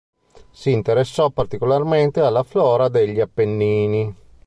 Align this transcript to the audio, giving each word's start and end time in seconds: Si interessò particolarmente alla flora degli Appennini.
Si 0.49 0.71
interessò 0.71 1.29
particolarmente 1.29 2.21
alla 2.21 2.41
flora 2.41 2.89
degli 2.89 3.19
Appennini. 3.19 4.15